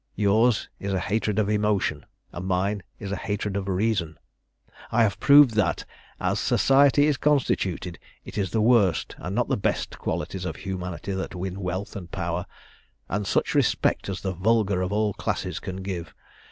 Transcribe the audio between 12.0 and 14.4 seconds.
power, and such respect as the